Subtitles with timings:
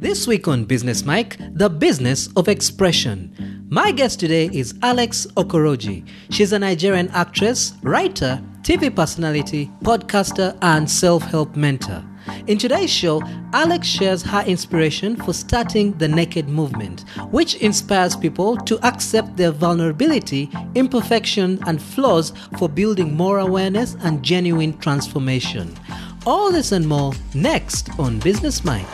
[0.00, 3.66] This week on Business Mic, the business of expression.
[3.68, 6.08] My guest today is Alex Okoroji.
[6.30, 12.02] She's a Nigerian actress, writer, TV personality, podcaster, and self help mentor.
[12.46, 13.20] In today's show,
[13.52, 19.52] Alex shares her inspiration for starting the Naked Movement, which inspires people to accept their
[19.52, 25.76] vulnerability, imperfection, and flaws for building more awareness and genuine transformation.
[26.24, 28.86] All this and more next on Business Mic.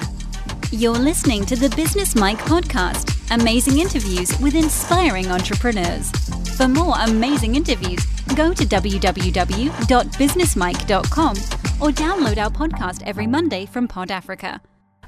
[0.73, 6.11] You're listening to the Business Mic podcast amazing interviews with inspiring entrepreneurs.
[6.57, 11.37] For more amazing interviews, go to www.businessmic.com
[11.81, 14.61] or download our podcast every Monday from Pod Africa.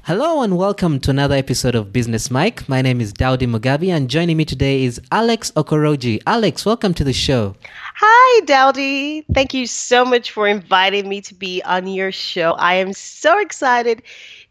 [0.03, 2.67] Hello and welcome to another episode of Business Mic.
[2.69, 6.21] My name is Daudi Mugabi and joining me today is Alex Okoroji.
[6.25, 7.53] Alex, welcome to the show.
[7.95, 9.25] Hi, Daudi.
[9.33, 12.53] Thank you so much for inviting me to be on your show.
[12.53, 14.01] I am so excited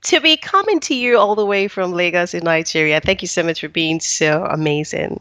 [0.02, 3.00] to be coming to you all the way from Lagos in Nigeria.
[3.00, 5.20] Thank you so much for being so amazing.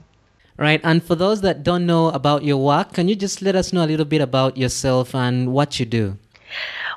[0.57, 0.81] Right.
[0.83, 3.85] And for those that don't know about your work, can you just let us know
[3.85, 6.17] a little bit about yourself and what you do?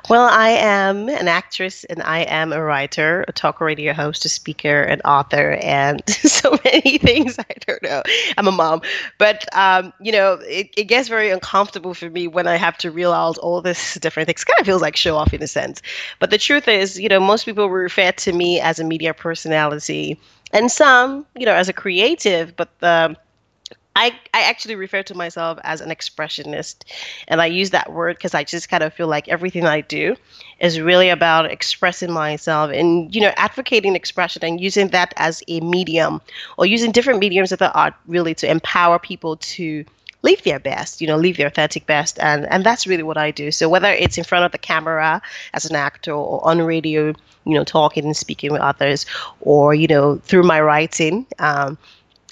[0.09, 4.29] Well, I am an actress and I am a writer, a talk radio host, a
[4.29, 7.37] speaker, an author, and so many things.
[7.39, 8.01] I don't know.
[8.37, 8.81] I'm a mom.
[9.17, 12.91] But, um, you know, it, it gets very uncomfortable for me when I have to
[13.11, 14.43] out all this different things.
[14.43, 15.81] kind of feels like show off in a sense.
[16.19, 20.19] But the truth is, you know, most people refer to me as a media personality
[20.53, 23.15] and some, you know, as a creative, but the
[23.95, 26.85] I, I actually refer to myself as an expressionist.
[27.27, 30.15] And I use that word because I just kind of feel like everything I do
[30.59, 35.59] is really about expressing myself and, you know, advocating expression and using that as a
[35.59, 36.21] medium
[36.57, 39.83] or using different mediums of the art really to empower people to
[40.23, 42.19] live their best, you know, live their authentic best.
[42.19, 43.51] And, and that's really what I do.
[43.51, 45.21] So whether it's in front of the camera
[45.53, 47.07] as an actor or on radio,
[47.45, 49.05] you know, talking and speaking with others
[49.41, 51.77] or, you know, through my writing, um,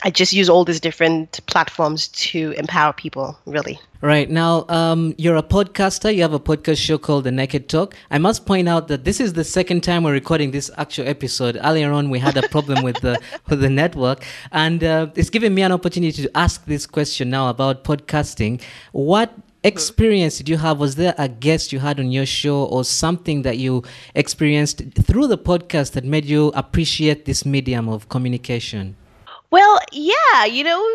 [0.02, 3.78] I just use all these different platforms to empower people, really.
[4.02, 4.30] Right.
[4.30, 6.16] Now, um, you're a podcaster.
[6.16, 7.96] You have a podcast show called The Naked Talk.
[8.10, 11.60] I must point out that this is the second time we're recording this actual episode.
[11.62, 13.20] Earlier on, we had a problem with the
[13.50, 17.50] with the network, and uh, it's given me an opportunity to ask this question now
[17.50, 18.62] about podcasting.
[18.94, 19.34] What
[19.66, 20.80] experience did you have?
[20.80, 23.84] Was there a guest you had on your show or something that you
[24.16, 28.96] experienced through the podcast that made you appreciate this medium of communication?
[29.52, 30.86] Well, yeah, you know,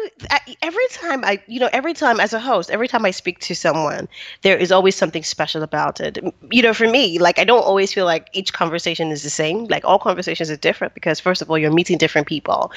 [0.62, 3.54] every time I, you know, every time as a host, every time I speak to
[3.54, 4.06] someone,
[4.42, 6.18] there is always something special about it.
[6.52, 9.64] You know, for me, like I don't always feel like each conversation is the same.
[9.64, 12.70] Like all conversations are different because first of all, you're meeting different people.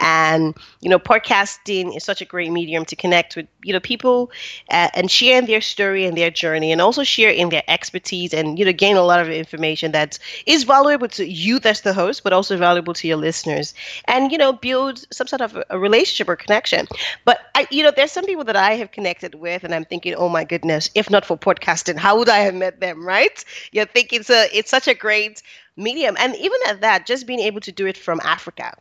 [0.00, 4.30] And, you know, podcasting is such a great medium to connect with, you know, people
[4.70, 8.58] uh, and share their story and their journey and also share in their expertise and,
[8.58, 12.22] you know, gain a lot of information that is valuable to you as the host,
[12.22, 13.74] but also valuable to your listeners.
[14.06, 16.86] And, you know, build some some sort of a relationship or connection.
[17.24, 20.14] But I, you know, there's some people that I have connected with, and I'm thinking,
[20.14, 23.04] oh my goodness, if not for podcasting, how would I have met them?
[23.04, 23.44] Right?
[23.72, 25.42] You think it's a it's such a great
[25.76, 28.76] medium, and even at that, just being able to do it from Africa.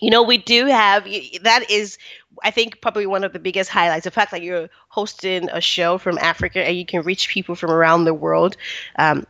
[0.00, 1.04] You know, we do have
[1.42, 1.98] that is
[2.42, 5.98] I think probably one of the biggest highlights the fact that you're hosting a show
[5.98, 8.56] from Africa and you can reach people from around the world.
[8.96, 9.26] Um,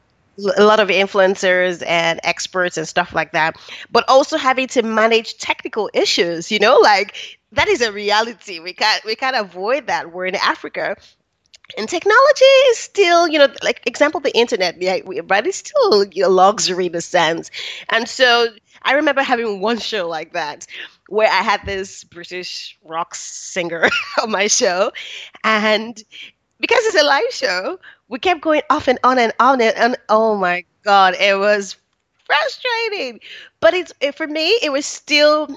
[0.57, 3.57] a lot of influencers and experts and stuff like that,
[3.91, 8.59] but also having to manage technical issues, you know, like that is a reality.
[8.61, 10.13] We can't we can't avoid that.
[10.13, 10.97] We're in Africa.
[11.79, 16.29] And technology is still, you know, like example, the internet, yeah, but it's still a
[16.29, 17.51] luxury in a sense.
[17.89, 18.49] And so
[18.83, 20.67] I remember having one show like that
[21.09, 23.89] where I had this British rock singer
[24.23, 24.93] on my show,
[25.45, 26.03] and
[26.63, 29.97] because it's a live show, we kept going off and on and on and, and
[30.09, 31.77] oh my god, it was
[32.27, 33.21] frustrating.
[33.61, 35.49] But it's it, for me, it was still.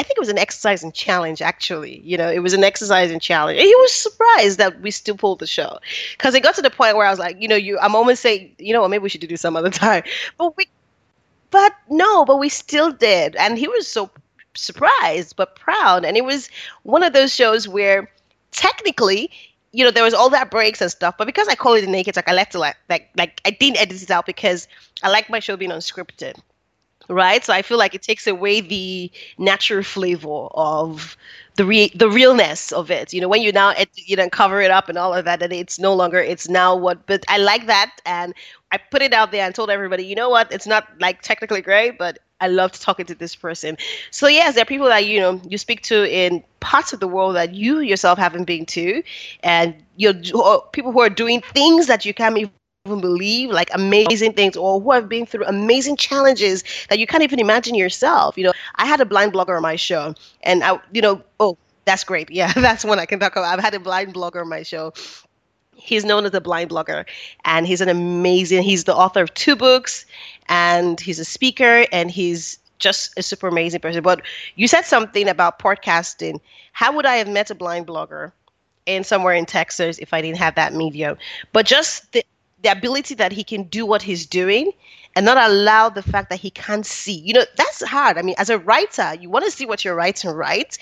[0.00, 1.42] I think it was an exercise and challenge.
[1.42, 3.58] Actually, you know, it was an exercise and challenge.
[3.58, 5.78] And he was surprised that we still pulled the show
[6.16, 7.78] because it got to the point where I was like, you know, you.
[7.78, 10.02] I'm almost saying, you know what, maybe we should do some other time.
[10.38, 10.66] But we,
[11.50, 14.10] but no, but we still did, and he was so
[14.54, 16.04] surprised but proud.
[16.04, 16.50] And it was
[16.82, 18.10] one of those shows where
[18.52, 19.30] technically
[19.72, 21.86] you know, there was all that breaks and stuff, but because I call it the
[21.88, 24.66] naked talk, I left it like, like, like I didn't edit it out because
[25.02, 26.40] I like my show being unscripted,
[27.08, 27.44] right?
[27.44, 31.16] So I feel like it takes away the natural flavor of
[31.58, 33.12] the re- the realness of it.
[33.12, 35.42] You know, when you now ed- you know cover it up and all of that,
[35.42, 37.06] and it's no longer it's now what.
[37.06, 38.34] But I like that, and
[38.72, 41.62] I put it out there and told everybody, you know what, it's not like technically
[41.62, 43.76] great, but I loved talking to this person.
[44.10, 47.08] So yes, there are people that you know you speak to in parts of the
[47.08, 49.02] world that you yourself haven't been to,
[49.42, 50.14] and you're
[50.72, 52.34] people who are doing things that you can't
[52.88, 57.22] even believe, like amazing things, or who have been through amazing challenges that you can't
[57.22, 58.36] even imagine yourself.
[58.38, 61.56] You know, I had a blind blogger on my show, and I, you know, oh,
[61.84, 62.30] that's great.
[62.30, 63.52] Yeah, that's one I can talk about.
[63.52, 64.92] I've had a blind blogger on my show.
[65.76, 67.04] He's known as a blind blogger,
[67.44, 68.62] and he's an amazing.
[68.62, 70.04] He's the author of two books,
[70.48, 74.02] and he's a speaker, and he's just a super amazing person.
[74.02, 74.22] But
[74.56, 76.40] you said something about podcasting.
[76.72, 78.32] How would I have met a blind blogger
[78.86, 81.16] in somewhere in Texas if I didn't have that medium?
[81.52, 82.22] But just the
[82.62, 84.72] the ability that he can do what he's doing
[85.14, 87.12] and not allow the fact that he can't see.
[87.12, 88.18] You know, that's hard.
[88.18, 90.76] I mean, as a writer, you want to see what you're writing, right?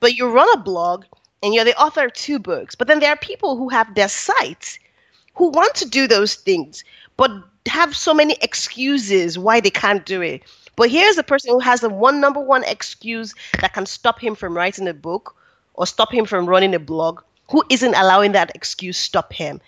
[0.00, 1.04] But you run a blog
[1.42, 2.74] and you're the author of two books.
[2.74, 4.78] But then there are people who have their sites
[5.34, 6.84] who want to do those things,
[7.16, 7.30] but
[7.66, 10.42] have so many excuses why they can't do it.
[10.76, 14.34] But here's a person who has the one number one excuse that can stop him
[14.34, 15.36] from writing a book
[15.74, 19.60] or stop him from running a blog, who isn't allowing that excuse stop him.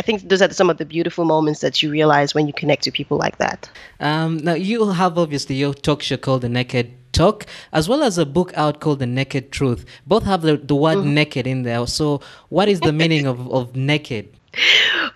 [0.00, 2.84] I think those are some of the beautiful moments that you realize when you connect
[2.84, 3.68] to people like that.
[4.00, 7.44] Um, now, you have obviously your talk show called The Naked Talk,
[7.74, 9.84] as well as a book out called The Naked Truth.
[10.06, 11.12] Both have the, the word mm-hmm.
[11.12, 11.86] naked in there.
[11.86, 14.30] So, what is the meaning of, of naked?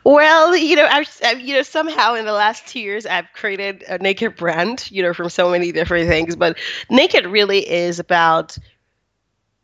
[0.04, 3.82] Well, you know, I've, I've, you know somehow in the last two years I've created
[3.88, 6.36] a naked brand, you know, from so many different things.
[6.36, 6.58] But
[6.90, 8.58] naked really is about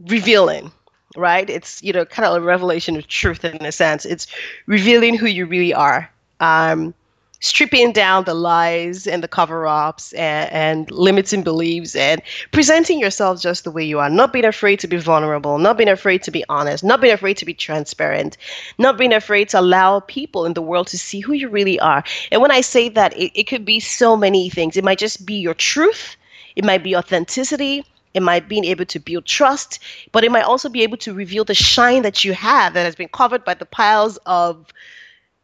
[0.00, 0.72] revealing,
[1.16, 1.48] right?
[1.48, 4.04] It's you know kind of a revelation of truth in a sense.
[4.04, 4.26] It's
[4.66, 6.10] revealing who you really are.
[6.40, 6.94] Um,
[7.40, 12.20] stripping down the lies and the cover-ups and, and limiting beliefs and
[12.52, 15.88] presenting yourself just the way you are not being afraid to be vulnerable not being
[15.88, 18.36] afraid to be honest not being afraid to be transparent
[18.78, 22.04] not being afraid to allow people in the world to see who you really are
[22.30, 25.24] and when i say that it, it could be so many things it might just
[25.24, 26.16] be your truth
[26.56, 27.82] it might be authenticity
[28.14, 29.78] it might be able to build trust,
[30.12, 32.96] but it might also be able to reveal the shine that you have that has
[32.96, 34.72] been covered by the piles of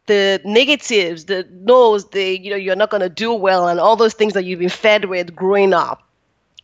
[0.07, 3.97] the negatives, the no's, the you know you're not going to do well, and all
[3.97, 6.06] those things that you've been fed with growing up,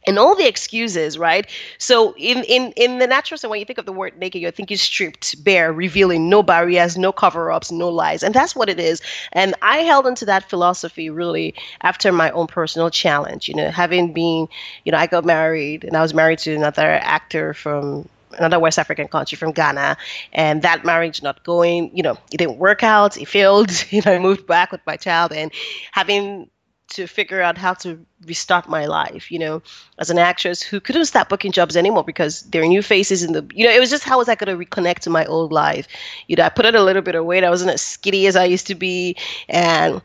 [0.07, 1.49] and all the excuses, right?
[1.79, 4.77] So in in in the natural sense, when you think of the word naked, you're
[4.77, 9.01] stripped, bare, revealing, no barriers, no cover-ups, no lies, and that's what it is.
[9.33, 13.49] And I held into that philosophy really after my own personal challenge.
[13.49, 14.49] You know, having been,
[14.85, 18.09] you know, I got married, and I was married to another actor from
[18.39, 19.97] another West African country from Ghana,
[20.33, 23.17] and that marriage not going, you know, it didn't work out.
[23.17, 23.71] It failed.
[23.93, 25.53] You know, I moved back with my child, and
[25.93, 26.49] having
[26.89, 29.63] to figure out how to restart my life, you know,
[29.99, 33.33] as an actress who couldn't stop booking jobs anymore because there are new faces in
[33.33, 35.53] the, you know, it was just how was I going to reconnect to my old
[35.53, 35.89] life?
[36.29, 37.45] You know, I put on a little bit of weight.
[37.45, 39.17] I wasn't as skinny as I used to be.
[39.49, 40.03] And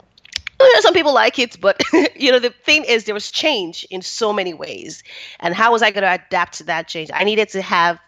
[0.59, 1.81] you know, some people like it, but
[2.15, 5.03] you know, the thing is there was change in so many ways.
[5.39, 7.09] And how was I going to adapt to that change?
[7.13, 7.99] I needed to have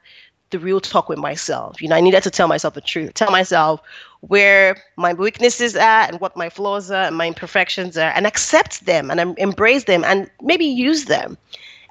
[0.51, 1.81] the real talk with myself.
[1.81, 3.81] You know, I needed to tell myself the truth, tell myself
[4.21, 8.85] where my weaknesses are and what my flaws are and my imperfections are, and accept
[8.85, 11.37] them and embrace them and maybe use them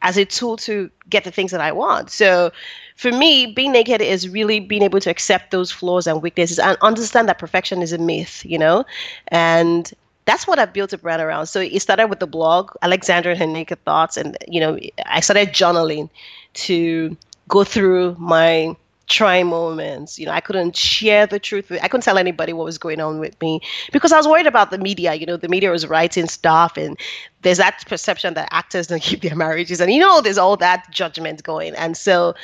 [0.03, 2.11] as a tool to get the things that I want.
[2.11, 2.53] So
[2.97, 6.77] for me, being naked is really being able to accept those flaws and weaknesses and
[6.83, 8.85] understand that perfection is a myth, you know?
[9.29, 9.93] And
[10.25, 11.47] that's what I've built a brand around.
[11.47, 15.21] So it started with the blog, Alexandra and her naked thoughts, and you know, I
[15.21, 16.11] started journaling
[16.55, 17.17] to
[17.49, 18.77] go through my
[19.09, 20.19] trying moments.
[20.19, 21.73] You know, I couldn't share the truth.
[21.73, 23.61] I couldn't tell anybody what was going on with me
[23.91, 25.15] because I was worried about the media.
[25.15, 26.99] You know, the media was writing stuff, and
[27.43, 30.91] there's that perception that actors don't keep their marriages, and you know, there's all that
[30.91, 31.75] judgment going.
[31.75, 32.35] And so,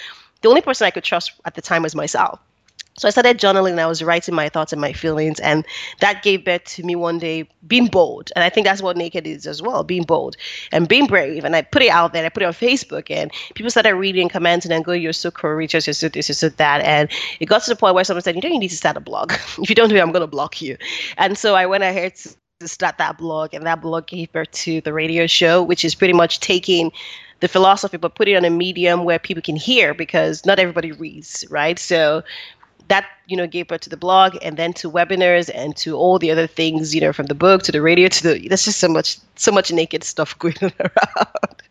[0.40, 2.40] the only person I could trust at the time was myself.
[2.96, 5.40] So I started journaling and I was writing my thoughts and my feelings.
[5.40, 5.66] And
[6.00, 8.30] that gave birth to me one day being bold.
[8.36, 10.36] And I think that's what naked is as well being bold
[10.70, 11.44] and being brave.
[11.44, 14.28] And I put it out there, I put it on Facebook, and people started reading,
[14.28, 16.82] commenting, and going, You're so courageous, you're so this, you're so that.
[16.82, 17.10] And
[17.40, 19.00] it got to the point where someone said, You know, you need to start a
[19.00, 19.32] blog.
[19.58, 20.76] if you don't do it, I'm going to block you.
[21.18, 24.80] And so I went ahead to start that blog and that blog gave birth to
[24.82, 26.92] the radio show which is pretty much taking
[27.40, 30.92] the philosophy but put it on a medium where people can hear because not everybody
[30.92, 32.22] reads right so
[32.88, 36.18] that you know gave birth to the blog and then to webinars and to all
[36.18, 38.78] the other things you know from the book to the radio to the there's just
[38.78, 41.62] so much so much naked stuff going around.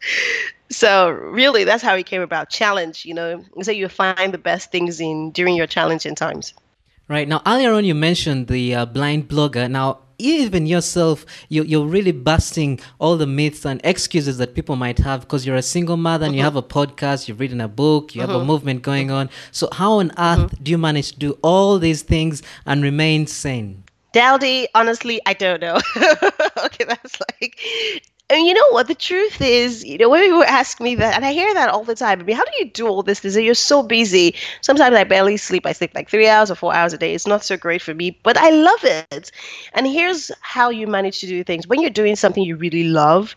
[0.69, 2.49] So really that's how it came about.
[2.49, 6.53] Challenge you know so you find the best things in during your challenging times.
[7.07, 7.27] Right.
[7.27, 9.69] Now earlier on you mentioned the uh, blind blogger.
[9.69, 14.99] Now even yourself, you, you're really busting all the myths and excuses that people might
[14.99, 16.51] have because you're a single mother and you uh-huh.
[16.51, 18.45] have a podcast, you've written a book, you have a uh-huh.
[18.45, 19.29] movement going on.
[19.51, 20.47] So, how on earth uh-huh.
[20.61, 23.82] do you manage to do all these things and remain sane?
[24.13, 25.79] Daudi, honestly, I don't know.
[26.65, 27.59] okay, that's like
[28.29, 28.87] and you know what?
[28.87, 31.83] The truth is, you know, when people ask me that, and I hear that all
[31.83, 32.19] the time.
[32.21, 33.19] I mean, how do you do all this?
[33.19, 34.35] Because you're so busy.
[34.61, 35.65] Sometimes I barely sleep.
[35.65, 37.13] I sleep like three hours or four hours a day.
[37.13, 39.31] It's not so great for me, but I love it.
[39.73, 41.67] And here's how you manage to do things.
[41.67, 43.35] When you're doing something you really love,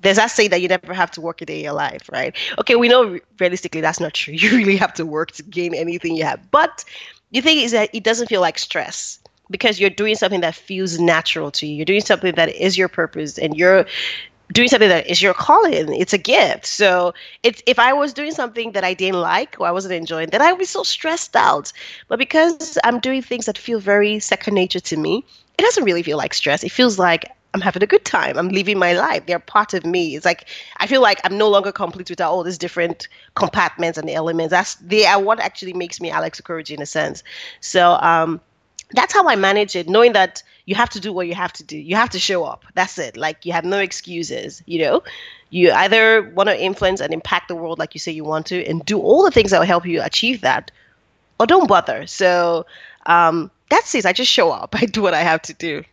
[0.00, 2.34] there's that saying that you never have to work a day in your life, right?
[2.58, 4.34] Okay, we know realistically that's not true.
[4.38, 6.50] You really have to work to gain anything you have.
[6.50, 6.84] But
[7.32, 10.98] the thing is that it doesn't feel like stress because you're doing something that feels
[10.98, 11.76] natural to you.
[11.76, 13.86] You're doing something that is your purpose and you're
[14.52, 15.92] doing something that is your calling.
[15.94, 16.66] It's a gift.
[16.66, 17.12] So
[17.42, 20.42] it's if I was doing something that I didn't like or I wasn't enjoying, then
[20.42, 21.72] I would be so stressed out.
[22.08, 25.24] But because I'm doing things that feel very second nature to me,
[25.58, 26.64] it doesn't really feel like stress.
[26.64, 28.38] It feels like I'm having a good time.
[28.38, 29.26] I'm living my life.
[29.26, 30.14] They're part of me.
[30.16, 34.08] It's like I feel like I'm no longer complete without all these different compartments and
[34.08, 34.50] elements.
[34.50, 37.22] That's they are what actually makes me Alex Okoroji in a sense.
[37.60, 38.40] So um
[38.92, 41.62] that's how I manage it, knowing that you have to do what you have to
[41.62, 41.76] do.
[41.78, 42.64] You have to show up.
[42.74, 43.16] That's it.
[43.16, 45.02] Like you have no excuses, you know?
[45.50, 48.64] You either want to influence and impact the world like you say you want to
[48.66, 50.70] and do all the things that will help you achieve that,
[51.40, 52.06] or don't bother.
[52.06, 52.66] So
[53.06, 54.04] um, that's it.
[54.04, 54.74] I just show up.
[54.78, 55.84] I do what I have to do.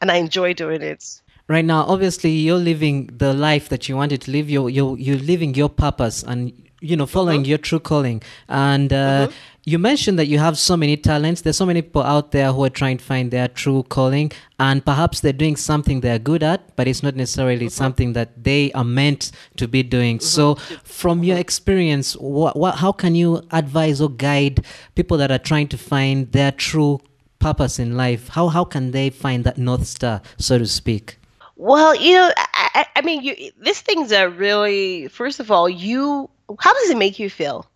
[0.00, 4.20] And I enjoy doing it right now obviously you're living the life that you wanted
[4.20, 7.50] to live you're you're, you're living your purpose and you know following mm-hmm.
[7.50, 9.36] your true calling and uh, mm-hmm.
[9.68, 12.64] You mentioned that you have so many talents there's so many people out there who
[12.64, 14.30] are trying to find their true calling
[14.60, 17.82] and perhaps they're doing something they're good at but it's not necessarily mm-hmm.
[17.82, 20.24] something that they are meant to be doing mm-hmm.
[20.24, 20.54] so
[20.84, 25.66] from your experience what, what, how can you advise or guide people that are trying
[25.66, 27.00] to find their true
[27.40, 31.18] purpose in life how, how can they find that north star so to speak
[31.58, 36.28] well, you know, I, I mean, you, these things are really, first of all, you
[36.60, 37.66] how does it make you feel?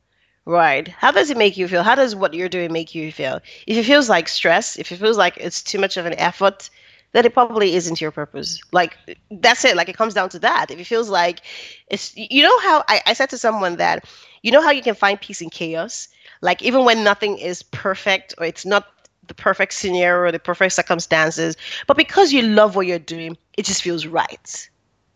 [0.50, 0.88] Right.
[0.88, 1.82] How does it make you feel?
[1.84, 3.40] How does what you're doing make you feel?
[3.66, 6.70] If it feels like stress, if it feels like it's too much of an effort,
[7.12, 8.60] then it probably isn't your purpose.
[8.72, 8.96] Like
[9.30, 9.76] that's it.
[9.76, 10.70] Like it comes down to that.
[10.70, 11.42] If it feels like
[11.88, 14.04] it's you know how I, I said to someone that
[14.42, 16.08] you know how you can find peace in chaos?
[16.42, 18.86] Like even when nothing is perfect or it's not
[19.28, 23.66] the perfect scenario or the perfect circumstances, but because you love what you're doing, it
[23.66, 24.69] just feels right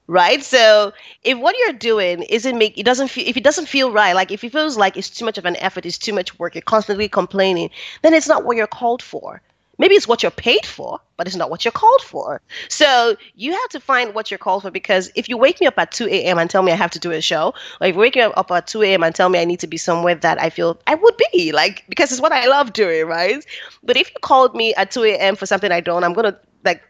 [0.06, 0.42] right?
[0.42, 0.92] So
[1.22, 4.30] if what you're doing isn't make it doesn't feel if it doesn't feel right like
[4.30, 6.62] if it feels like it's too much of an effort it's too much work you're
[6.62, 7.70] constantly complaining
[8.02, 9.40] then it's not what you're called for.
[9.76, 12.40] Maybe it's what you're paid for but it's not what you're called for.
[12.68, 15.78] So you have to find what you're called for because if you wake me up
[15.78, 18.00] at 2 a.m and tell me i have to do a show or if you
[18.00, 20.40] wake me up at 2 a.m and tell me i need to be somewhere that
[20.40, 23.44] i feel i would be like because it's what i love doing right?
[23.82, 26.82] But if you called me at 2 a.m for something i don't i'm gonna like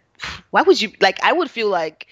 [0.50, 2.06] why would you like i would feel like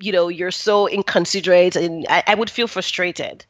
[0.00, 3.44] you know you're so inconsiderate and I, I would feel frustrated.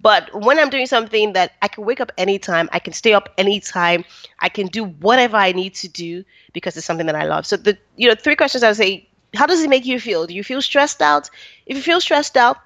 [0.00, 3.28] But when i'm doing something that i can wake up anytime i can stay up
[3.36, 4.04] anytime
[4.40, 7.46] i can do whatever i need to do because it's something that i love.
[7.46, 10.26] So the you know three questions i would say how does it make you feel?
[10.26, 11.28] Do you feel stressed out?
[11.66, 12.56] If you feel stressed out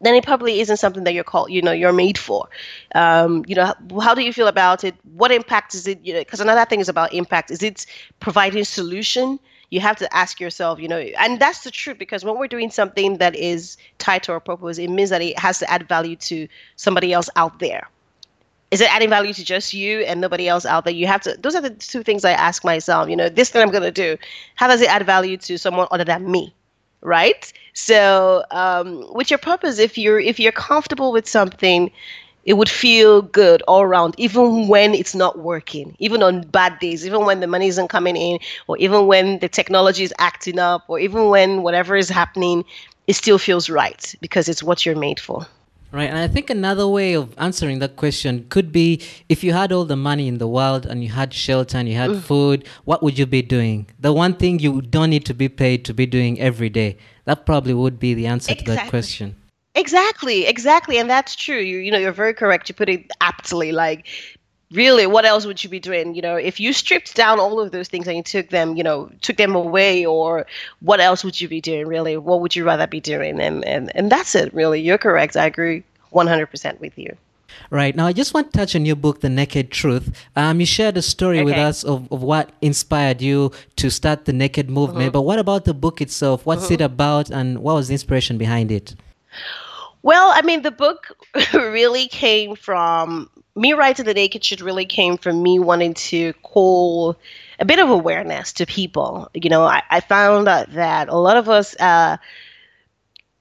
[0.00, 2.48] then it probably isn't something that you're called you know you're made for.
[2.94, 4.94] Um, you know how, how, do you feel about it?
[5.14, 7.86] What impact is it you know because another thing is about impact is it
[8.20, 9.38] providing solution
[9.72, 12.70] you have to ask yourself, you know, and that's the truth because when we're doing
[12.70, 16.14] something that is tied to our purpose, it means that it has to add value
[16.14, 17.88] to somebody else out there.
[18.70, 20.92] Is it adding value to just you and nobody else out there?
[20.92, 23.62] You have to, those are the two things I ask myself, you know, this thing
[23.62, 24.18] I'm going to do,
[24.56, 26.54] how does it add value to someone other than me?
[27.00, 27.50] Right.
[27.72, 31.90] So, um, with your purpose, if you're, if you're comfortable with something,
[32.44, 37.06] it would feel good all around, even when it's not working, even on bad days,
[37.06, 40.84] even when the money isn't coming in, or even when the technology is acting up,
[40.88, 42.64] or even when whatever is happening,
[43.06, 45.46] it still feels right because it's what you're made for.
[45.92, 46.08] Right.
[46.08, 49.84] And I think another way of answering that question could be if you had all
[49.84, 52.22] the money in the world and you had shelter and you had mm.
[52.22, 53.86] food, what would you be doing?
[54.00, 56.96] The one thing you don't need to be paid to be doing every day.
[57.26, 58.74] That probably would be the answer exactly.
[58.74, 59.36] to that question.
[59.74, 61.58] Exactly, exactly, and that's true.
[61.58, 62.68] You you know you're very correct.
[62.68, 63.72] You put it aptly.
[63.72, 64.06] Like,
[64.70, 66.14] really, what else would you be doing?
[66.14, 68.82] You know, if you stripped down all of those things and you took them, you
[68.82, 70.46] know, took them away, or
[70.80, 71.86] what else would you be doing?
[71.86, 73.40] Really, what would you rather be doing?
[73.40, 74.52] And and and that's it.
[74.52, 75.36] Really, you're correct.
[75.36, 77.16] I agree 100% with you.
[77.70, 77.96] Right.
[77.96, 80.26] Now, I just want to touch on your book, The Naked Truth.
[80.36, 81.44] Um, you shared a story okay.
[81.44, 85.06] with us of, of what inspired you to start the Naked movement.
[85.06, 85.12] Mm-hmm.
[85.12, 86.44] But what about the book itself?
[86.44, 86.74] What's mm-hmm.
[86.74, 88.94] it about and what was the inspiration behind it?
[90.02, 91.16] Well, I mean, the book
[91.54, 97.16] really came from me writing The Naked Truth really came from me wanting to call
[97.58, 99.30] a bit of awareness to people.
[99.34, 102.16] You know, I, I found out that a lot of us, uh,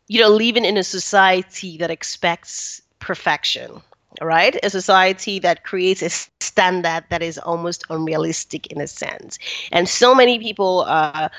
[0.08, 3.82] you know, living in a society that expects perfection,
[4.22, 4.60] right?
[4.64, 6.10] A society that creates a
[6.42, 9.40] standard that is almost unrealistic in a sense.
[9.72, 11.32] And so many people are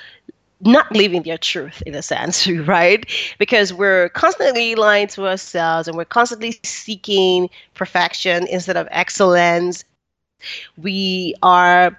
[0.65, 3.09] not living their truth in a sense, right?
[3.39, 9.85] Because we're constantly lying to ourselves and we're constantly seeking perfection instead of excellence.
[10.77, 11.99] We are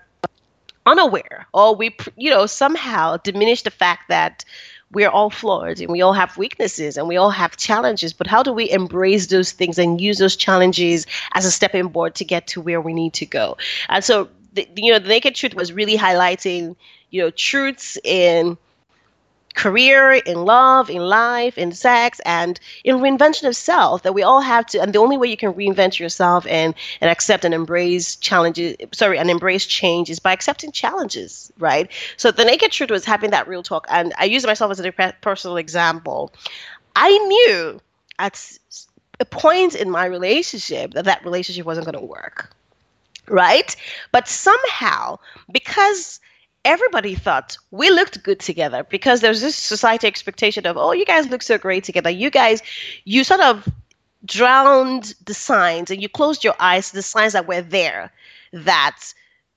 [0.86, 4.43] unaware or we you know somehow diminish the fact that
[4.91, 8.43] we're all flawed and we all have weaknesses and we all have challenges but how
[8.43, 11.05] do we embrace those things and use those challenges
[11.36, 13.55] as a stepping board to get to where we need to go
[13.88, 16.75] and so the, you know the naked truth was really highlighting
[17.10, 18.57] you know truths in
[19.55, 24.41] career, in love, in life, in sex, and in reinvention of self that we all
[24.41, 24.81] have to.
[24.81, 29.17] And the only way you can reinvent yourself and and accept and embrace challenges, sorry,
[29.17, 31.91] and embrace change is by accepting challenges, right?
[32.17, 34.91] So the naked truth was having that real talk, and I use myself as a
[35.22, 36.33] personal example.
[36.95, 37.79] I knew
[38.19, 38.57] at
[39.19, 42.55] a point in my relationship that that relationship wasn't going to work
[43.27, 43.75] right?
[44.12, 45.18] But somehow,
[45.51, 46.20] because
[46.65, 51.27] everybody thought we looked good together because there's this society expectation of, oh, you guys
[51.30, 52.10] look so great together.
[52.10, 52.62] You guys,
[53.06, 53.68] you sort of
[54.25, 58.12] drowned the signs and you closed your eyes to the signs that were there
[58.53, 59.13] that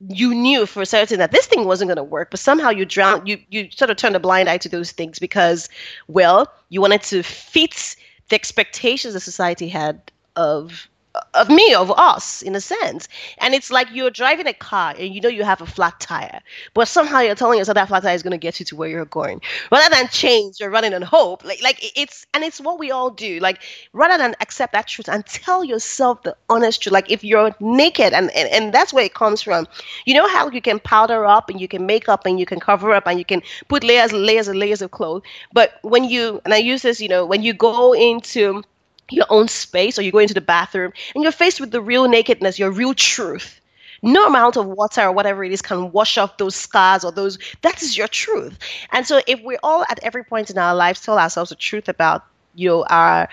[0.09, 3.27] you knew for certain that this thing wasn't going to work but somehow you drowned
[3.27, 5.69] you you sort of turned a blind eye to those things because
[6.09, 7.97] well you wanted to fit
[8.29, 10.89] the expectations the society had of
[11.35, 13.09] of me, of us, in a sense.
[13.39, 16.41] And it's like you're driving a car and you know you have a flat tire,
[16.75, 18.89] but somehow you're telling yourself that flat tire is going to get you to where
[18.89, 19.41] you're going.
[19.71, 21.45] Rather than change, you're running on hope.
[21.45, 23.39] Like, like it's, and it's what we all do.
[23.41, 26.93] Like, rather than accept that truth and tell yourself the honest truth.
[26.93, 29.67] Like, if you're naked, and, and, and that's where it comes from.
[30.05, 32.61] You know how you can powder up and you can make up and you can
[32.61, 35.23] cover up and you can put layers and layers and layers of clothes.
[35.53, 38.63] But when you, and I use this, you know, when you go into,
[39.11, 42.09] your own space or you go into the bathroom and you're faced with the real
[42.09, 43.61] nakedness, your real truth.
[44.03, 47.39] No amount of water or whatever it is can wash off those scars or those.
[47.63, 48.59] That is your truth.
[48.93, 51.89] And so, if we all at every point in our lives tell ourselves the truth
[51.89, 53.29] about you know our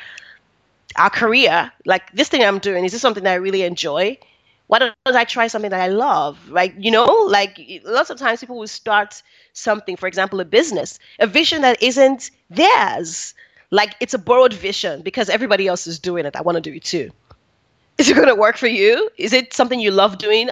[0.96, 4.18] our career, like this thing I'm doing, is this something that I really enjoy?
[4.68, 6.40] Why don't I try something that I love?
[6.50, 6.74] Right?
[6.78, 11.28] You know, like lots of times people will start something, for example, a business, a
[11.28, 13.34] vision that isn't theirs
[13.74, 16.36] like it's a borrowed vision because everybody else is doing it.
[16.36, 17.10] I want to do it too.
[17.98, 19.10] Is it going to work for you?
[19.18, 20.50] Is it something you love doing?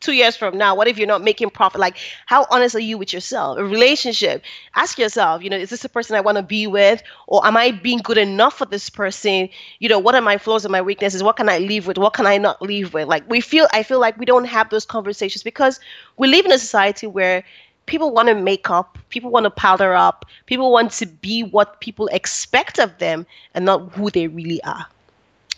[0.00, 1.80] Two years from now, what if you're not making profit?
[1.80, 1.96] Like,
[2.26, 3.58] how honest are you with yourself?
[3.58, 4.42] A relationship,
[4.74, 7.02] ask yourself, you know, is this the person I want to be with?
[7.26, 9.48] Or am I being good enough for this person?
[9.78, 11.22] You know, what are my flaws and my weaknesses?
[11.22, 11.96] What can I live with?
[11.96, 13.08] What can I not live with?
[13.08, 15.80] Like, we feel, I feel like we don't have those conversations because
[16.18, 17.44] we live in a society where
[17.86, 21.80] people want to make up, people want to powder up, people want to be what
[21.80, 24.86] people expect of them and not who they really are.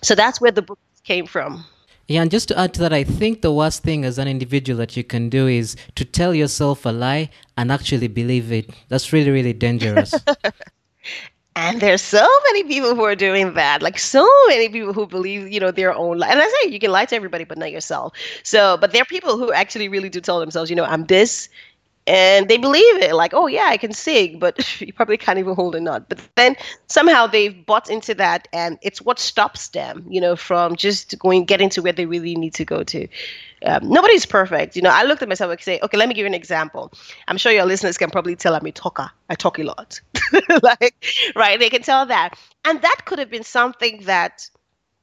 [0.02, 1.64] So that's where the book came from.
[2.08, 4.78] Yeah, and just to add to that, I think the worst thing as an individual
[4.78, 8.70] that you can do is to tell yourself a lie and actually believe it.
[8.88, 10.14] That's really, really dangerous.
[11.56, 15.48] and there's so many people who are doing that like so many people who believe
[15.48, 17.72] you know their own lie and i say you can lie to everybody but not
[17.72, 18.12] yourself
[18.42, 21.48] so but there are people who actually really do tell themselves you know i'm this
[22.06, 23.14] and they believe it.
[23.14, 26.20] Like oh yeah i can sing but you probably can't even hold a note but
[26.36, 31.18] then somehow they've bought into that and it's what stops them you know from just
[31.18, 33.08] going getting to where they really need to go to.
[33.64, 34.90] Um, nobody's perfect you know.
[34.90, 36.92] I looked at myself and say okay let me give you an example.
[37.28, 39.10] I'm sure your listeners can probably tell i'm a talker.
[39.30, 40.00] I talk a lot.
[40.62, 42.38] Like right they can tell that.
[42.64, 44.48] And that could have been something that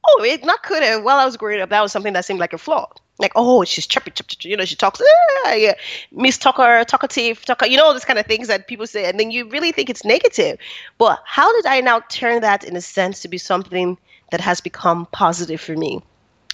[0.08, 1.02] oh it not could have.
[1.02, 2.88] While i was growing up that was something that seemed like a flaw
[3.24, 5.74] like oh she's chirpy, chirpy, you know she talks ah, yeah,
[6.12, 9.18] miss talker talkative talker you know all these kind of things that people say and
[9.18, 10.58] then you really think it's negative.
[10.98, 13.98] But how did i now turn that in a sense to be something
[14.30, 16.02] that has become positive for me?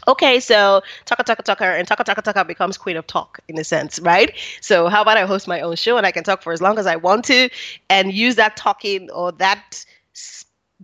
[0.09, 3.65] Okay so talker talker talker and talker talker talker becomes queen of talk in a
[3.65, 4.31] sense right?
[4.61, 6.79] So how about i host my own show and i can talk for as long
[6.79, 7.51] as i want to
[7.91, 9.85] and use that talking or that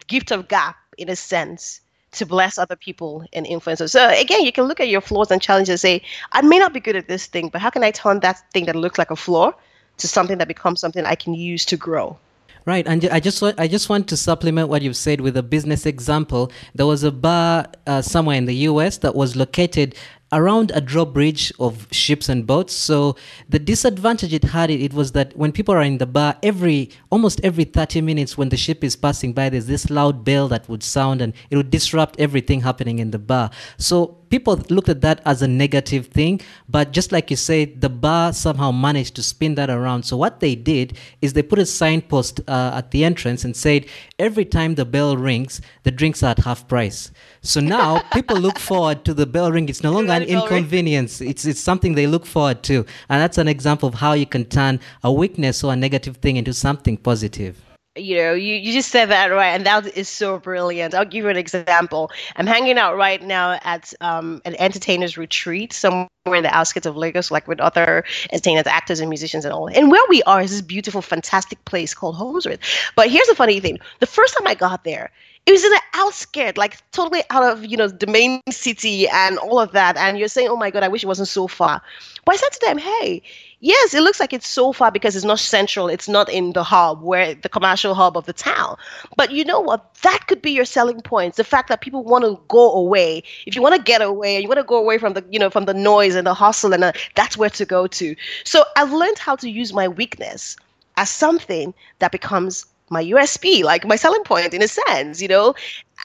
[0.06, 1.80] gift of gap in a sense
[2.16, 5.40] to bless other people and influence So again, you can look at your flaws and
[5.40, 6.02] challenges and say,
[6.32, 8.66] I may not be good at this thing, but how can I turn that thing
[8.66, 9.52] that looks like a flaw
[9.98, 12.18] to something that becomes something I can use to grow?
[12.66, 15.86] Right, and I just I just want to supplement what you've said with a business
[15.86, 16.50] example.
[16.74, 18.98] There was a bar uh, somewhere in the U.S.
[18.98, 19.94] that was located
[20.32, 22.72] around a drawbridge of ships and boats.
[22.72, 23.16] So
[23.48, 27.40] the disadvantage it had it, was that when people are in the bar, every almost
[27.44, 30.82] every 30 minutes when the ship is passing by, there's this loud bell that would
[30.82, 33.50] sound and it would disrupt everything happening in the bar.
[33.78, 37.88] So people looked at that as a negative thing, but just like you said, the
[37.88, 40.04] bar somehow managed to spin that around.
[40.04, 43.86] So what they did is they put a signpost uh, at the entrance and said
[44.18, 47.10] every time the bell rings, the drinks are at half price.
[47.46, 49.68] So now people look forward to the bell ring.
[49.68, 51.20] It's no longer an inconvenience.
[51.20, 54.44] It's it's something they look forward to, and that's an example of how you can
[54.44, 57.56] turn a weakness or a negative thing into something positive
[57.96, 60.94] you know, you, you just said that right, and that is so brilliant.
[60.94, 62.10] I'll give you an example.
[62.36, 66.96] I'm hanging out right now at um, an entertainers retreat somewhere in the outskirts of
[66.96, 69.68] Lagos, like with other entertainers, actors, and musicians and all.
[69.68, 72.60] And where we are is this beautiful, fantastic place called Holmesworth.
[72.94, 75.10] But here's the funny thing: the first time I got there,
[75.46, 79.38] it was in the outskirts, like totally out of you know the main city and
[79.38, 79.96] all of that.
[79.96, 81.80] And you're saying, "Oh my God, I wish it wasn't so far."
[82.24, 83.22] But I said to them, "Hey,
[83.60, 85.86] yes, it looks like it's so far because it's not central.
[85.88, 88.76] It's not in the hub, where the commercial hub of the town.
[89.16, 89.94] But you know what?
[90.02, 91.36] That could be your selling points.
[91.36, 93.22] The fact that people want to go away.
[93.46, 95.38] If you want to get away, and you want to go away from the you
[95.38, 98.16] know from the noise and the hustle, and the, that's where to go to.
[98.42, 100.56] So I've learned how to use my weakness
[100.96, 105.54] as something that becomes my USP, like my selling point in a sense, you know.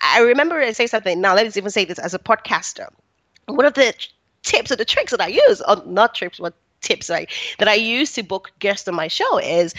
[0.02, 2.88] I remember I say something, now let's even say this as a podcaster.
[3.48, 3.94] One of the
[4.44, 7.76] tips or the tricks that I use, or not tricks, but tips right, that I
[7.76, 9.76] use to book guests on my show is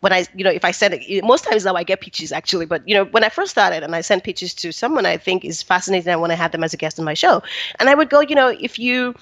[0.00, 2.66] when I, you know, if I send it, most times now I get pitches actually,
[2.66, 5.44] but you know, when I first started and I sent pitches to someone I think
[5.44, 7.42] is fascinating, I want to have them as a guest on my show,
[7.78, 9.14] and I would go, you know, if you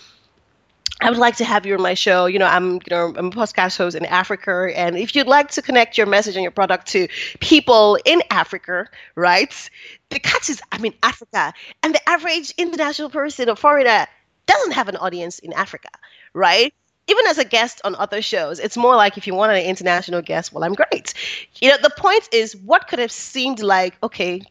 [1.01, 2.27] I would like to have you on my show.
[2.27, 5.51] You know, I'm you know I'm a podcast host in Africa, and if you'd like
[5.53, 7.07] to connect your message and your product to
[7.41, 9.71] people in Africa, right?
[10.11, 14.07] The catch is I'm in Africa, and the average international person or foreigner
[14.47, 15.91] doesn't have an audience in Africa,
[16.35, 16.75] right?
[17.07, 20.21] Even as a guest on other shows, it's more like if you want an international
[20.21, 21.15] guest, well, I'm great.
[21.61, 24.43] You know, the point is, what could have seemed like, okay,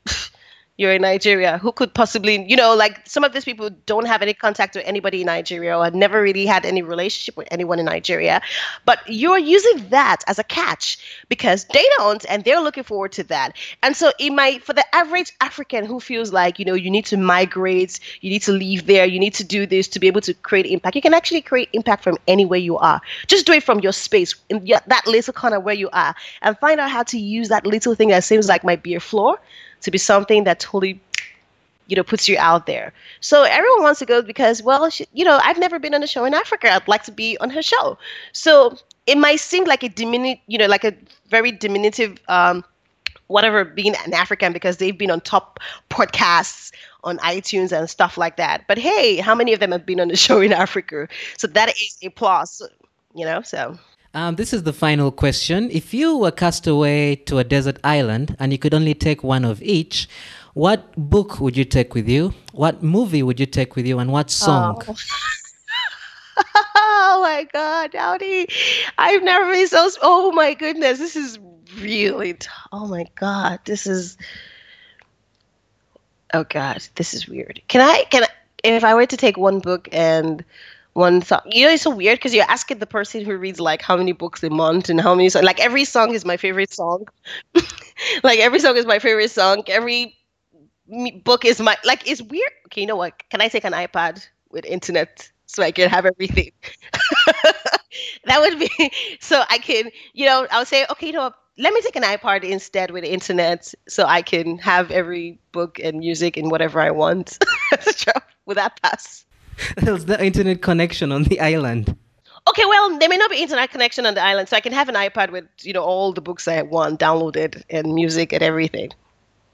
[0.78, 1.58] you're in Nigeria.
[1.58, 4.86] Who could possibly, you know, like some of these people don't have any contact with
[4.86, 8.42] anybody in Nigeria or never really had any relationship with anyone in Nigeria.
[8.86, 13.24] But you're using that as a catch because they don't and they're looking forward to
[13.26, 13.58] that.
[13.82, 17.06] And so it might, for the average African who feels like, you know, you need
[17.08, 20.22] to migrate, you need to leave there, you need to do this to be able
[20.22, 23.02] to create impact, you can actually create impact from anywhere you are.
[23.26, 26.13] Just do it from your space, in that little corner where you are,
[26.44, 29.36] and find out how to use that little thing that seems like might be flaw
[29.82, 31.02] to be something that totally
[31.88, 32.94] you know puts you out there.
[33.22, 36.08] So everyone wants to go because well she, you know i've never been on a
[36.08, 36.72] show in africa.
[36.72, 37.98] I'd like to be on her show.
[38.34, 40.94] So it might seem like a diminu- you know like a
[41.30, 42.63] very diminutive um,
[43.28, 45.60] whatever being an african because they've been on top
[45.90, 46.72] podcasts
[47.04, 48.66] on itunes and stuff like that.
[48.68, 51.08] But hey how many of them have been on the show in africa?
[51.38, 52.62] So that is a plus
[53.16, 53.78] you know so
[54.18, 55.70] um, this is the final question.
[55.72, 59.46] If you were cast away to a desert island and you could only take one
[59.46, 60.10] of each,
[60.56, 62.34] what book would you take with you?
[62.52, 64.00] What movie would you take with you?
[64.00, 64.82] And what song?
[64.88, 64.96] Oh.
[66.76, 68.52] oh my God, Daudi.
[68.98, 69.88] I've never been so.
[70.02, 70.98] Oh my goodness.
[70.98, 71.38] This is
[71.80, 72.34] really.
[72.34, 73.60] T- oh my God.
[73.66, 74.18] This is.
[76.34, 76.82] Oh God.
[76.96, 77.62] This is weird.
[77.68, 78.06] Can I.
[78.10, 78.28] Can I.
[78.64, 80.44] If I were to take one book and
[80.98, 81.42] one song.
[81.46, 84.14] You know, it's so weird because you're asking the person who reads like how many
[84.14, 85.30] books a month and how many.
[85.30, 87.06] So, like every song is my favorite song.
[88.24, 89.64] like every song is my favorite song.
[89.68, 90.16] Every
[91.24, 92.08] book is my like.
[92.10, 92.52] It's weird.
[92.68, 93.14] Okay, you know what?
[93.30, 96.52] Can I take an iPad with internet so I can have everything?
[98.26, 99.92] that would be so I can.
[100.14, 101.32] You know, I would say, okay, you know.
[101.60, 106.00] Let me take an iPad instead with internet so I can have every book and
[106.00, 107.40] music and whatever I want.
[108.48, 109.27] Would that pass?
[109.78, 111.96] There's the internet connection on the island.
[112.48, 114.88] Okay, well, there may not be internet connection on the island, so I can have
[114.88, 118.91] an iPad with you know all the books I want downloaded and music and everything.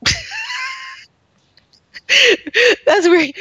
[2.85, 3.33] that's weird.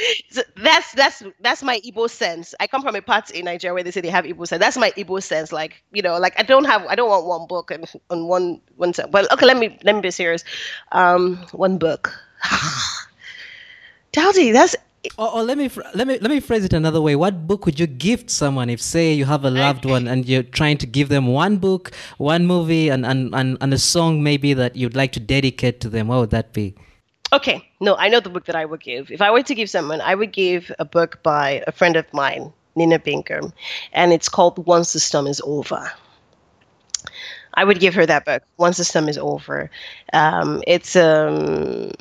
[0.55, 2.55] That's that's that's my Igbo sense.
[2.59, 4.59] I come from a part in Nigeria where they say they have Igbo sense.
[4.59, 5.51] That's my Igbo sense.
[5.51, 8.61] Like you know, like I don't have, I don't want one book and on one
[8.77, 8.93] one.
[9.11, 10.43] Well, okay, let me let me be serious.
[10.91, 12.13] Um, one book.
[14.13, 14.75] Daudi, that's
[15.17, 17.15] or, or, let me let me let me phrase it another way.
[17.15, 20.43] What book would you gift someone if, say, you have a loved one and you're
[20.43, 24.53] trying to give them one book, one movie, and and, and, and a song maybe
[24.53, 26.07] that you'd like to dedicate to them?
[26.07, 26.75] What would that be?
[27.33, 29.11] Okay, no, I know the book that I would give.
[29.11, 32.05] If I were to give someone, I would give a book by a friend of
[32.13, 33.51] mine, Nina Bingham,
[33.91, 35.91] and it's called Once the Storm is Over.
[37.55, 38.43] I would give her that book.
[38.57, 39.69] Once the storm is over,
[40.11, 41.91] um, it's um,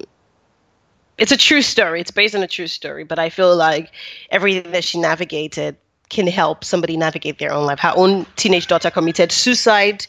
[1.22, 2.00] it's a true story.
[2.00, 3.92] It's based on a true story, but I feel like
[4.30, 5.76] everything that she navigated
[6.08, 7.78] can help somebody navigate their own life.
[7.78, 10.04] Her own teenage daughter committed suicide.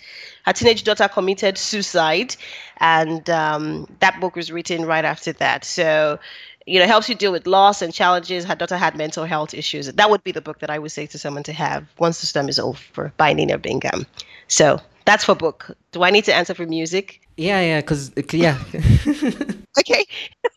[0.47, 2.35] Her teenage daughter committed suicide,
[2.77, 5.63] and um, that book was written right after that.
[5.63, 6.17] So,
[6.65, 8.43] you know, helps you deal with loss and challenges.
[8.43, 9.85] Her daughter had mental health issues.
[9.93, 12.25] That would be the book that I would say to someone to have once the
[12.25, 14.07] storm is over by Nina Bingham.
[14.47, 15.77] So that's for book.
[15.91, 17.21] Do I need to answer for music?
[17.37, 18.57] Yeah, yeah, because yeah.
[19.79, 20.05] okay.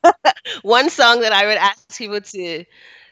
[0.62, 2.64] One song that I would ask people to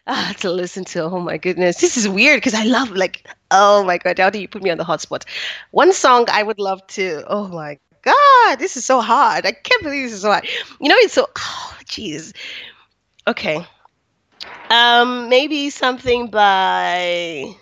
[0.06, 1.02] ah, to listen to.
[1.04, 4.40] Oh my goodness, this is weird because I love like oh my god, how do
[4.40, 5.24] you put me on the hot spot?
[5.70, 7.24] One song I would love to.
[7.28, 9.46] Oh my god, this is so hard.
[9.46, 10.46] I can't believe this is so hard.
[10.80, 12.34] You know, it's so oh jeez.
[13.26, 13.66] Okay.
[14.70, 17.54] Um, maybe something by.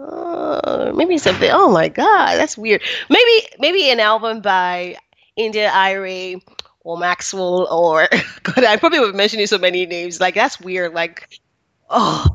[0.00, 1.50] Uh, maybe something.
[1.52, 2.82] Oh my god, that's weird.
[3.10, 4.96] Maybe maybe an album by
[5.36, 6.42] India.Arie
[6.88, 8.08] or Maxwell or
[8.44, 10.20] God, I probably would mention you so many names.
[10.20, 10.94] Like that's weird.
[10.94, 11.38] Like
[11.90, 12.26] oh,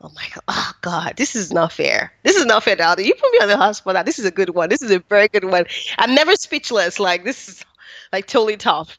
[0.00, 2.10] oh my god, oh god, this is not fair.
[2.22, 3.04] This is not fair, Daudi.
[3.04, 4.02] You put me on the hospital.
[4.02, 4.70] This is a good one.
[4.70, 5.66] This is a very good one.
[5.98, 6.98] I'm never speechless.
[6.98, 7.64] Like this is
[8.14, 8.98] like totally tough.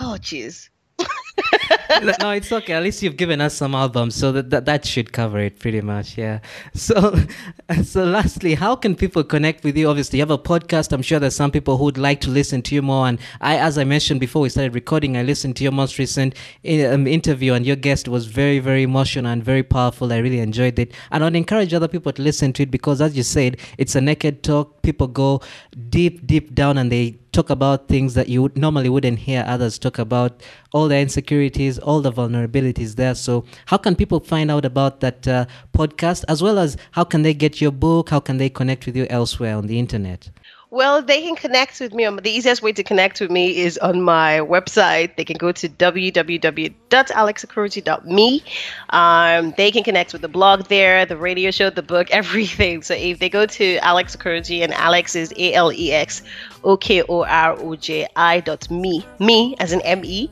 [0.00, 0.70] Oh jeez.
[2.20, 2.72] no, it's okay.
[2.72, 5.80] At least you've given us some albums, so that, that that should cover it pretty
[5.80, 6.16] much.
[6.16, 6.40] Yeah.
[6.74, 7.18] So,
[7.84, 9.88] so lastly, how can people connect with you?
[9.88, 10.92] Obviously, you have a podcast.
[10.92, 13.06] I'm sure there's some people who would like to listen to you more.
[13.06, 16.34] And I, as I mentioned before we started recording, I listened to your most recent
[16.64, 20.12] um, interview, and your guest was very, very emotional and very powerful.
[20.12, 23.16] I really enjoyed it, and I'd encourage other people to listen to it because, as
[23.16, 24.82] you said, it's a naked talk.
[24.82, 25.40] People go
[25.90, 29.78] deep, deep down, and they talk about things that you would normally wouldn't hear others
[29.78, 31.25] talk about all the insecurities
[31.82, 33.14] all the vulnerabilities there.
[33.14, 37.22] So how can people find out about that uh, podcast as well as how can
[37.22, 38.10] they get your book?
[38.10, 40.30] How can they connect with you elsewhere on the internet
[40.70, 42.04] well, they can connect with me.
[42.04, 45.14] On, the easiest way to connect with me is on my website.
[45.16, 48.42] They can go to www.alexokoroji.me.
[48.90, 52.82] Um, they can connect with the blog there, the radio show, the book, everything.
[52.82, 56.22] So if they go to Alex Okoroji, and Alex is A L E X
[56.64, 60.28] O K O R O J I dot me, me as an M E,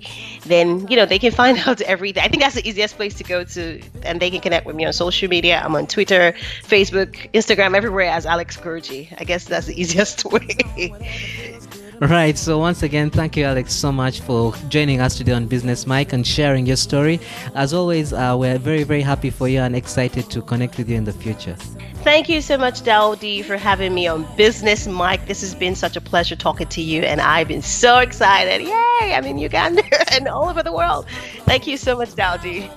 [0.47, 2.25] then you know they can find out everything.
[2.25, 4.85] I think that's the easiest place to go to, and they can connect with me
[4.85, 5.63] on social media.
[5.65, 9.15] I'm on Twitter, Facebook, Instagram, everywhere as Alex Okoroji.
[9.21, 10.93] I guess that's the easiest way.
[12.01, 12.37] Right.
[12.37, 16.13] So once again, thank you, Alex, so much for joining us today on Business Mic
[16.13, 17.21] and sharing your story.
[17.55, 20.97] As always, uh, we're very, very happy for you and excited to connect with you
[20.97, 21.55] in the future.
[22.03, 25.25] Thank you so much, Daudi, for having me on Business Mic.
[25.27, 28.61] This has been such a pleasure talking to you, and I've been so excited.
[28.61, 29.15] Yay!
[29.15, 29.83] I'm in Uganda
[30.13, 31.07] and all over the world.
[31.47, 32.71] Thank you so much, Daudi.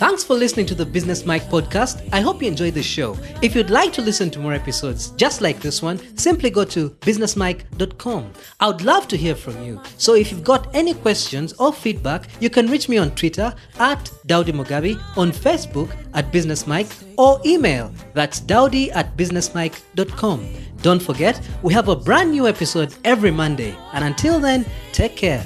[0.00, 2.08] Thanks for listening to the Business Mic podcast.
[2.10, 3.18] I hope you enjoyed the show.
[3.42, 6.88] If you'd like to listen to more episodes just like this one, simply go to
[7.00, 8.32] businessmic.com.
[8.60, 9.78] I would love to hear from you.
[9.98, 14.10] So if you've got any questions or feedback, you can reach me on Twitter at
[14.26, 16.86] Daudi Mugabi, on Facebook at Business Mic,
[17.18, 20.48] or email that's daudi at businessmic.com.
[20.80, 23.76] Don't forget, we have a brand new episode every Monday.
[23.92, 25.44] And until then, take care.